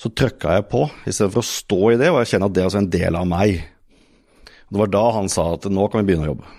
[0.00, 2.90] så trøkka jeg på, istedenfor å stå i det og erkjenne at det er en
[2.90, 3.60] del av meg.
[4.66, 6.50] Og Det var da han sa at nå kan vi begynne å jobbe.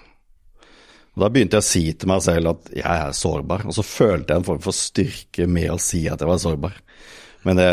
[1.13, 3.85] Og Da begynte jeg å si til meg selv at jeg er sårbar, og så
[3.85, 6.79] følte jeg en form for styrke med å si at jeg var sårbar.
[7.43, 7.67] Men det,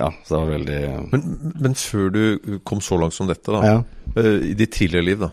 [0.00, 0.80] ja, det var veldig
[1.12, 1.24] men,
[1.60, 3.80] men, før du kom så langt som dette, da, ja.
[4.16, 5.30] Eh, i ditt tidligere liv, da,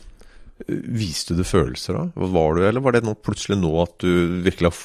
[0.68, 2.28] viste du følelser da?
[2.36, 4.82] Var du, eller var det nå, plutselig nå at du virkelig har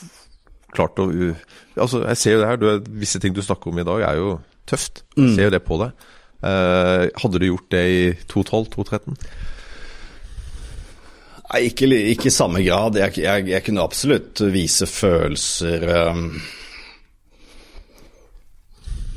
[0.72, 3.86] klart å Altså, jeg ser jo det her, du, visse ting du snakker om i
[3.86, 4.34] dag er jo
[4.68, 5.02] tøft.
[5.16, 5.34] Jeg mm.
[5.36, 6.08] ser jo det på deg.
[6.42, 9.16] Uh, hadde du gjort det i 2012-2013?
[11.52, 11.86] Nei, ikke,
[12.30, 12.96] i samme grad.
[12.96, 16.22] Jeg, jeg, jeg kunne absolutt vise følelser um,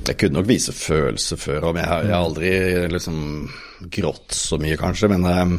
[0.06, 2.52] Jeg kunne nok vise følelser før om jeg, har- jeg har aldri
[2.92, 3.22] liksom
[3.96, 5.56] grått så mye, kanskje, men um,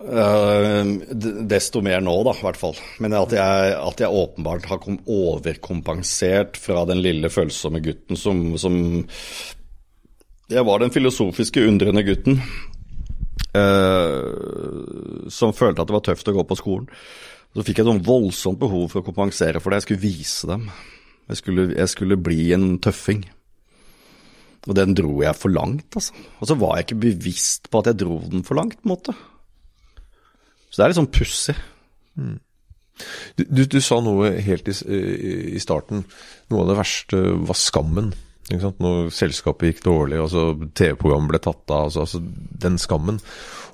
[0.00, 0.84] uh,
[1.50, 2.78] Desto mer nå, da, i hvert fall.
[3.02, 8.42] Men at jeg, at jeg åpenbart har kom overkompensert fra den lille følsomme gutten som,
[8.60, 8.76] som
[10.50, 12.40] jeg var den filosofiske, undrende gutten
[13.56, 16.88] eh, som følte at det var tøft å gå på skolen.
[17.50, 19.80] Så fikk jeg et sånn voldsomt behov for å kompensere for det.
[19.80, 20.68] Jeg skulle vise dem.
[21.30, 23.24] Jeg skulle, jeg skulle bli en tøffing.
[24.68, 26.14] Og den dro jeg for langt, altså.
[26.38, 28.92] Og så var jeg ikke bevisst på at jeg dro den for langt, på en
[28.92, 29.16] måte.
[30.68, 31.56] Så det er litt sånn pussig.
[33.34, 34.74] Du, du, du sa noe helt i,
[35.56, 36.04] i starten.
[36.52, 38.12] Noe av det verste var skammen.
[38.50, 41.88] Når selskapet gikk dårlig, altså TV-programmet ble tatt av.
[41.88, 42.22] Altså, altså
[42.64, 43.20] den skammen.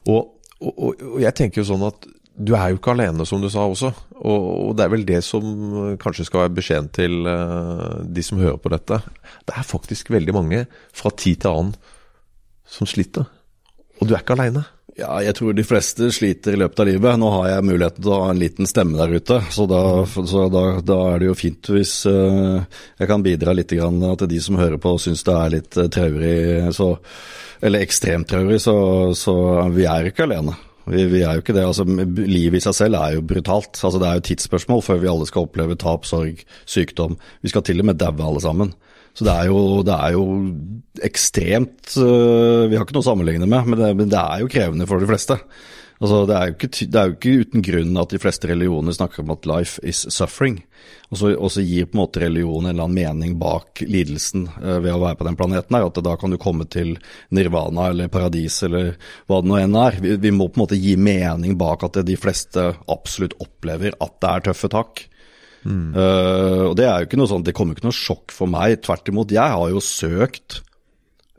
[0.07, 3.49] Og, og, og jeg tenker jo sånn at du er jo ikke alene, som du
[3.53, 3.91] sa også.
[4.17, 8.41] Og, og det er vel det som kanskje skal være beskjeden til uh, de som
[8.41, 9.01] hører på dette.
[9.49, 11.73] Det er faktisk veldig mange fra tid til annen
[12.69, 13.25] som sliter.
[14.01, 14.65] Og du er ikke aleine.
[14.97, 17.19] Ja, jeg tror de fleste sliter i løpet av livet.
[17.21, 20.47] Nå har jeg muligheten til å ha en liten stemme der ute, så da, så
[20.53, 22.63] da, da er det jo fint hvis uh,
[22.97, 25.77] jeg kan bidra litt grann til de som hører på og syns det er litt
[25.77, 26.39] eh, traurig,
[26.73, 26.89] så,
[27.61, 28.77] eller ekstremt traurig, så,
[29.13, 29.37] så
[29.77, 30.57] vi er ikke alene.
[30.87, 31.67] Vi, vi er jo ikke det.
[31.67, 33.77] altså Livet i seg selv er jo brutalt.
[33.77, 37.19] altså Det er jo tidsspørsmål før vi alle skal oppleve tap, sorg, sykdom.
[37.43, 38.73] Vi skal til og med daue alle sammen.
[39.17, 40.25] Så det er jo, det er jo
[41.07, 44.53] ekstremt øh, Vi har ikke noe å sammenligne med, men det, men det er jo
[44.53, 45.39] krevende for de fleste.
[45.97, 49.23] Altså, det, er ikke, det er jo ikke uten grunn at de fleste religioner snakker
[49.23, 50.59] om at life is suffering.
[51.09, 54.45] Og så, og så gir på en måte religionen en eller annen mening bak lidelsen
[54.61, 55.89] øh, ved å være på den planeten her.
[55.89, 56.99] At da kan du komme til
[57.33, 58.93] nirvana eller paradis eller
[59.25, 60.01] hva det nå enn er.
[60.05, 64.19] Vi, vi må på en måte gi mening bak at de fleste absolutt opplever at
[64.21, 65.07] det er tøffe tak.
[65.67, 68.79] Eh, og det er jo ikke noe sånn, det kommer ikke noe sjokk for meg.
[68.85, 70.61] Tvert imot, jeg har jo søkt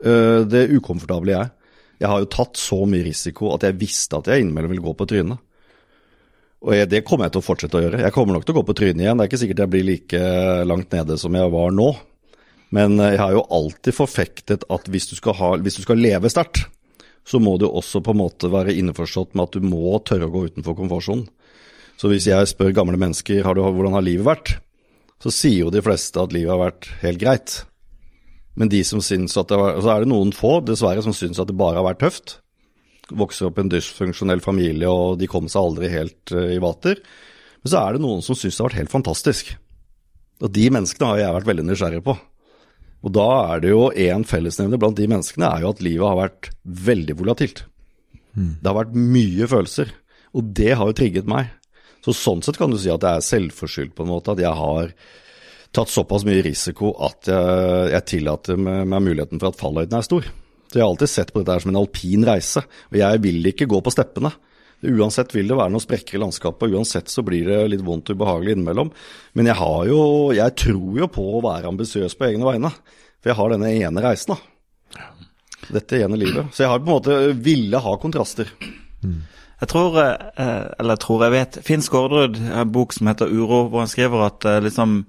[0.04, 1.52] uh, det ukomfortable jeg.
[1.98, 4.94] Jeg har jo tatt så mye risiko at jeg visste at jeg innimellom ville gå
[4.98, 5.40] på trynet.
[6.66, 8.02] Og jeg, det kommer jeg til å fortsette å gjøre.
[8.02, 9.18] Jeg kommer nok til å gå på trynet igjen.
[9.18, 10.22] Det er ikke sikkert jeg blir like
[10.66, 11.92] langt nede som jeg var nå.
[12.74, 16.02] Men eh, jeg har jo alltid forfektet at hvis du skal, ha, hvis du skal
[16.02, 16.66] leve sterkt,
[17.28, 20.32] så må du også på en måte være innforstått med at du må tørre å
[20.32, 21.26] gå utenfor komfortsonen.
[21.98, 24.52] Så hvis jeg spør gamle mennesker har du, hvordan har livet vært,
[25.18, 27.54] så sier jo de fleste at livet har vært helt greit.
[28.58, 31.40] Men de som syns at det var, så er det noen få, dessverre, som syns
[31.42, 32.36] at det bare har vært tøft.
[33.08, 37.02] Vokser opp i en dysfunksjonell familie, og de kom seg aldri helt eh, i vater.
[37.62, 39.52] Men så er det noen som syns det har vært helt fantastisk.
[40.38, 42.14] Og de menneskene har jeg vært veldig nysgjerrig på.
[43.06, 46.18] Og da er det jo én fellesnevner blant de menneskene er jo at livet har
[46.18, 46.50] vært
[46.88, 47.64] veldig volatilt.
[48.62, 49.94] Det har vært mye følelser,
[50.34, 51.50] og det har jo trigget meg.
[52.08, 54.56] Så sånn sett kan du si at det er selvforskyldt på en måte, at jeg
[54.56, 54.92] har
[55.76, 60.28] tatt såpass mye risiko at jeg, jeg tillater meg, muligheten for at fallhøyden er stor.
[60.68, 63.50] Så jeg har alltid sett på dette her som en alpin reise, og jeg vil
[63.52, 64.32] ikke gå på steppene.
[64.88, 68.16] Uansett vil det være noen sprekker i landskapet, uansett så blir det litt vondt og
[68.16, 68.92] ubehagelig innimellom.
[69.36, 70.02] Men jeg har jo,
[70.38, 72.72] jeg tror jo på å være ambisiøs på egne vegne,
[73.18, 75.08] for jeg har denne ene reisen, da.
[75.68, 76.54] Dette ene livet.
[76.54, 78.52] Så jeg har på en måte ville ha kontraster.
[79.58, 83.30] Jeg tror, eh, eller jeg tror jeg vet Finn Skårderud har en bok som heter
[83.32, 85.04] Uro, hvor han skriver at eh, liksom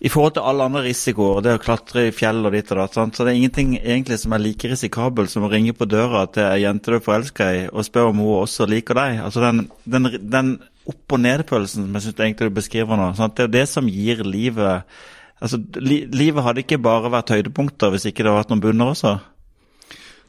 [0.00, 2.94] i forhold til alle andre risikoer, det å klatre i fjell og ditt og datt,
[2.96, 6.46] så det er ingenting egentlig som er like risikabel som å ringe på døra til
[6.46, 9.18] ei jente du er forelska i, og spørre om hun også liker deg.
[9.26, 10.54] Altså den, den, den
[10.88, 13.36] opp- og ned-følelsen som jeg syns egentlig du beskriver nå, sant?
[13.36, 15.00] det er jo det som gir livet
[15.40, 18.90] Altså, li, livet hadde ikke bare vært høydepunkter hvis ikke det hadde vært noen bunner
[18.92, 19.14] også.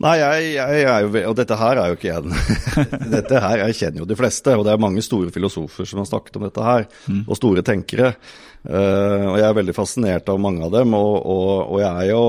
[0.01, 2.21] Nei, jeg, jeg er jo Og dette her er jo ikke jeg
[3.15, 6.09] Dette her, Jeg kjenner jo de fleste, og det er mange store filosofer som har
[6.09, 6.87] snakket om dette her,
[7.27, 8.15] og store tenkere.
[8.61, 12.09] Uh, og jeg er veldig fascinert av mange av dem, og, og, og jeg, er
[12.11, 12.23] jo,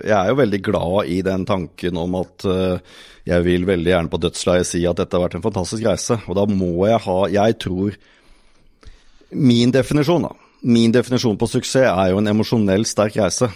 [0.00, 4.12] jeg er jo veldig glad i den tanken om at uh, jeg vil veldig gjerne
[4.12, 6.18] på dødsleiet si at dette har vært en fantastisk reise.
[6.26, 7.98] Og da må jeg ha Jeg tror
[9.32, 10.32] Min definisjon, da.
[10.62, 13.48] Min definisjon på suksess er jo en emosjonell sterk reise.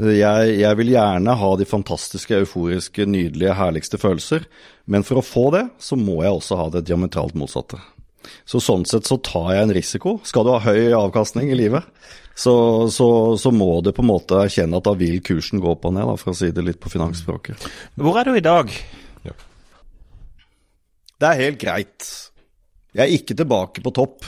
[0.00, 4.46] Jeg, jeg vil gjerne ha de fantastiske, euforiske, nydelige, herligste følelser,
[4.88, 7.80] men for å få det, så må jeg også ha det diametralt motsatte.
[8.48, 10.14] Så sånn sett så tar jeg en risiko.
[10.24, 11.84] Skal du ha høy avkastning i livet,
[12.32, 12.54] så,
[12.88, 15.96] så, så må du på en måte erkjenne at da vil kursen gå opp og
[15.98, 17.68] ned, da, for å si det litt på finansspråket.
[18.00, 18.72] Hvor er du i dag?
[21.22, 22.06] Det er helt greit.
[22.96, 24.24] Jeg er ikke tilbake på topp.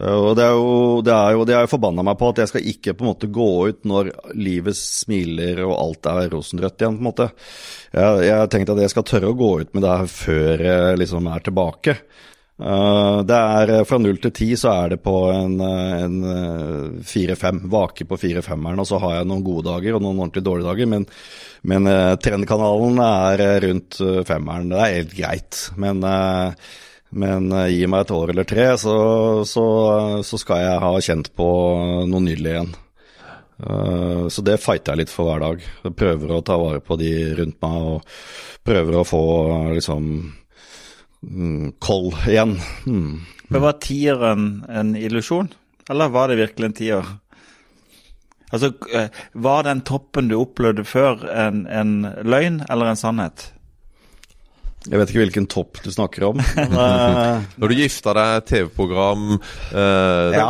[0.00, 2.42] Eh, Og det er jo, det er jo, det er jo forbanna meg på at
[2.42, 6.80] jeg skal ikke på en måte gå ut når livet smiler og alt er rosenrødt
[6.80, 7.30] igjen, på en måte.
[7.92, 11.00] Jeg, har tenkt at jeg skal tørre å gå ut med det her før jeg
[11.02, 11.96] liksom er tilbake.
[12.60, 15.56] Eh, det er eh, Fra null til ti så er det på en,
[17.04, 18.80] fire-fem, vake på fire-femmeren.
[18.80, 20.92] Og så har jeg noen gode dager og noen ordentlig dårlige dager.
[20.96, 21.08] Men,
[21.72, 21.90] men
[22.24, 24.70] trendkanalen er rundt femmeren.
[24.72, 25.66] Det er helt greit.
[25.80, 26.06] Men,
[27.10, 28.94] men uh, gi meg et år eller tre, så,
[29.48, 29.64] så,
[30.26, 31.48] så skal jeg ha kjent på
[32.06, 32.70] noe nydelig igjen.
[33.60, 35.64] Uh, Så det fighter jeg litt for hver dag.
[35.84, 40.06] Jeg prøver å ta vare på de rundt meg, og prøver å få eh, liksom
[41.24, 42.54] mm, koll igjen.
[42.86, 43.20] Mm.
[43.50, 45.50] Men Var tieren en illusjon,
[45.90, 47.10] eller var det virkelig en tier?
[48.50, 53.50] Altså, eh, Var den toppen du opplevde før, en, en løgn eller en sannhet?
[54.88, 56.38] Jeg vet ikke hvilken topp du snakker om.
[56.56, 60.46] Men, eh, Når du gifta deg, TV-program eh, Ja,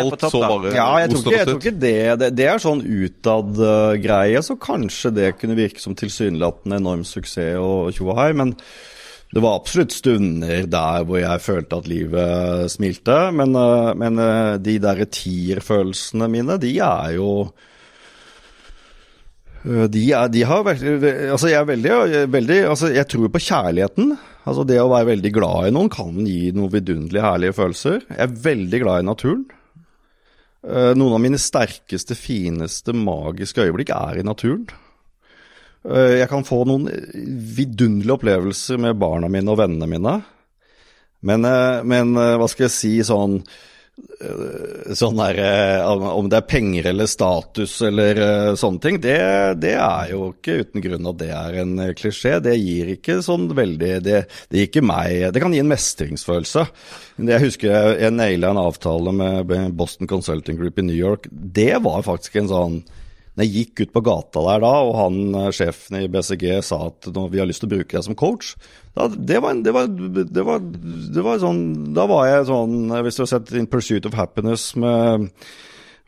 [0.00, 1.62] alt topp, så bare ja, jeg tror ikke, jeg tror ut.
[1.62, 7.06] ikke det, det Det er sånn utad-greie, så kanskje det kunne virke som tilsynelatende enorm
[7.06, 8.56] suksess og tjo og hei, men
[9.30, 13.18] det var absolutt stunder der hvor jeg følte at livet smilte.
[13.38, 17.30] Men, uh, men uh, de derre tierfølelsene mine, de er jo
[19.62, 21.90] De, er, de har vært Altså, jeg er veldig,
[22.32, 24.14] veldig altså, Jeg tror på kjærligheten.
[24.48, 27.98] Altså, det å være veldig glad i noen kan gi noen vidunderlig herlige følelser.
[28.08, 29.42] Jeg er veldig glad i naturen.
[30.64, 34.64] Eh, Noen av mine sterkeste, fineste, magiske øyeblikk er i naturen.
[35.88, 36.88] Eh, Jeg kan få noen
[37.56, 40.14] vidunderlige opplevelser med barna mine og vennene mine.
[41.20, 43.69] Men, eh, men eh, hva skal jeg si, sånn eh,
[44.96, 49.16] Sånn der, eh, om det er penger eller status eller eh, sånne ting, det,
[49.62, 52.34] det er jo ikke uten grunn at det er en eh, klisjé.
[52.44, 56.66] Det gir ikke sånn veldig Det, det gir ikke meg Det kan gi en mestringsfølelse.
[57.30, 61.28] Jeg husker jeg, jeg naila en avtale med Boston Consulting Group i New York.
[61.30, 62.80] Det var faktisk en sånn
[63.38, 67.06] jeg gikk ut på gata der da, og han eh, sjefen i BCG sa at
[67.14, 68.54] vi har lyst til å bruke deg som coach,
[68.96, 70.58] da, det, var, en- det, var, det, var,
[71.14, 71.60] det var sånn
[71.94, 75.28] Da var jeg sånn eh, Hvis du har sett In Pursuit of Happiness med,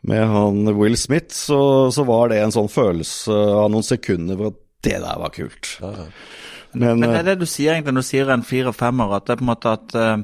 [0.03, 1.61] med han Will Smith, så,
[1.95, 4.51] så var det en sånn følelse av noen sekunder hvor
[4.83, 5.77] det der var kult.
[6.75, 9.29] Men, Men det eh, er det du sier egentlig når du sier en fire-femmer, at
[9.29, 10.17] det er på en måte at eh,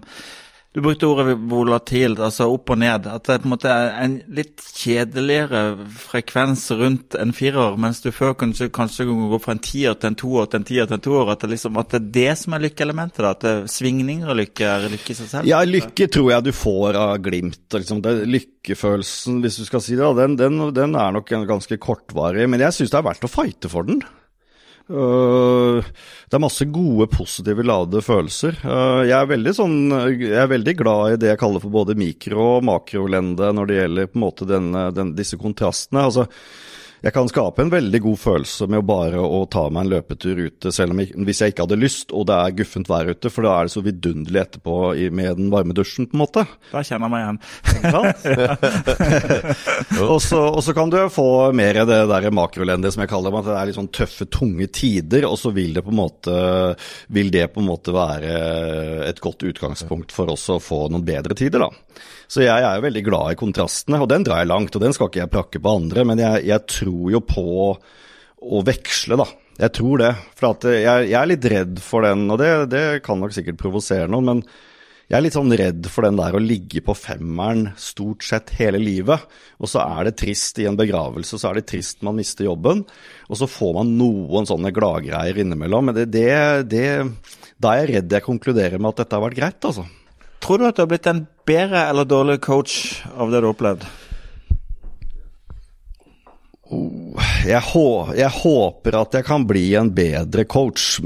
[0.70, 3.08] Du brukte ordet volatilt, altså opp og ned.
[3.10, 8.12] At det er på en måte en litt kjedeligere frekvens rundt en firer, mens du
[8.14, 11.00] før kanskje, kanskje kunne gå fra en tier til en toer til en tier til
[11.00, 11.32] en toer.
[11.34, 13.34] At liksom, at det er det som er lykkeelementet, da.
[13.34, 15.50] At det, svingninger og lykke er lykke i seg selv.
[15.50, 17.66] Ja, lykke tror jeg du får av glimt.
[17.74, 18.06] Liksom.
[18.06, 22.46] Det, lykkefølelsen, hvis du skal si det, den, den, den er nok ganske kortvarig.
[22.46, 24.06] Men jeg syns det er verdt å fighte for den.
[24.90, 25.86] Øh,
[26.30, 28.58] det er masse gode, positive ladede følelser.
[28.64, 29.78] Øh, jeg, er veldig sånn,
[30.18, 33.80] jeg er veldig glad i det jeg kaller for både mikro- og makrolende når det
[33.80, 36.08] gjelder på en måte denne, den, disse kontrastene.
[36.10, 36.26] Altså,
[37.00, 40.38] jeg kan skape en veldig god følelse med å bare å ta meg en løpetur
[40.50, 43.28] ute, selv om jeg, hvis jeg ikke hadde lyst og det er guffent vær ute,
[43.32, 46.42] for da er det så vidunderlig etterpå i, med den varme dusjen, på en måte.
[46.74, 47.40] Da kjenner jeg meg igjen.
[50.10, 53.40] og, så, og så kan du få mer det der makrolendet som jeg kaller det,
[53.46, 56.34] at det er litt sånn tøffe, tunge tider, og så vil det på en måte,
[57.16, 58.32] vil det på en måte være
[59.08, 61.70] et godt utgangspunkt for oss å få noen bedre tider, da.
[62.30, 64.94] Så jeg er jo veldig glad i kontrastene, og den drar jeg langt, og den
[64.94, 67.46] skal ikke jeg prakke på andre, men jeg, jeg tror jo på
[68.40, 69.28] å veksle, da.
[69.60, 70.14] Jeg tror det.
[70.40, 74.08] For jeg, jeg er litt redd for den, og det, det kan nok sikkert provosere
[74.12, 74.44] noen, men
[75.10, 78.78] jeg er litt sånn redd for den der å ligge på femmeren stort sett hele
[78.78, 79.24] livet,
[79.58, 82.84] og så er det trist i en begravelse, så er det trist man mister jobben,
[83.26, 85.90] og så får man noen sånne gladgreier innimellom.
[85.90, 86.30] Men det, det,
[86.70, 86.86] det,
[87.58, 89.88] da er jeg redd jeg konkluderer med at dette har vært greit, altså.
[90.46, 93.58] Tror du at du har blitt en bedre eller dårligere coach av det du har
[93.58, 93.90] opplevd?
[96.70, 101.00] Jeg, hå, jeg håper at jeg kan bli en bedre coach.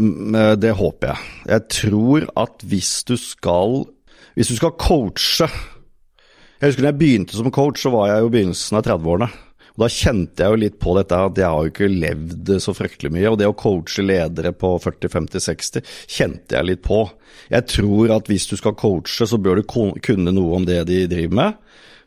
[0.60, 1.30] Det håper jeg.
[1.54, 3.86] Jeg tror at hvis du skal
[4.34, 8.30] Hvis du skal coache Jeg husker da jeg begynte som coach, så var jeg jo
[8.32, 9.30] i begynnelsen av 30-årene.
[9.74, 13.10] Da kjente jeg jo litt på dette at jeg har jo ikke levd så fryktelig
[13.16, 13.32] mye.
[13.32, 15.82] Og det å coache ledere på 40-50-60
[16.14, 17.02] kjente jeg litt på.
[17.50, 21.04] Jeg tror at hvis du skal coache, så bør du kunne noe om det de
[21.10, 21.60] driver med.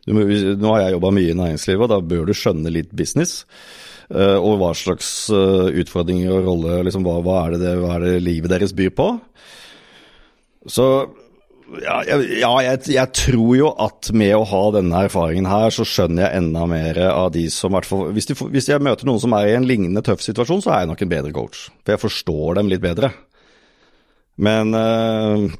[0.07, 0.27] Må-
[0.61, 3.45] nå har jeg jobba mye i næringslivet, og da bør du skjønne litt business.
[4.11, 8.05] eh, og hva slags eh, utfordringer og rolle liksom, hva, hva, er det, hva er
[8.05, 9.09] det livet deres byr på?
[10.71, 10.87] Så
[11.83, 16.29] ja, ja jeg, jeg tror jo at med å ha denne erfaringen her, så skjønner
[16.29, 19.67] jeg enda mer av de som hvis, hvis jeg møter noen som er i en
[19.67, 21.65] lignende tøff situasjon, så er jeg nok en bedre coach.
[21.83, 23.11] For jeg forstår dem litt bedre.
[24.39, 25.51] Men eh,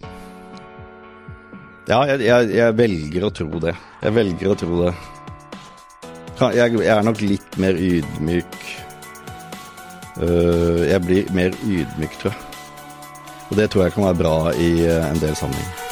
[1.87, 3.77] Ja, jeg, jeg, jeg velger å tro det.
[4.03, 4.95] Jeg velger å tro det.
[6.37, 8.59] Jeg, jeg er nok litt mer ydmyk.
[10.19, 12.43] Øh, jeg blir mer ydmyk, tror jeg.
[13.47, 15.86] Og det tror jeg kan være bra i eh, en del sammenheng.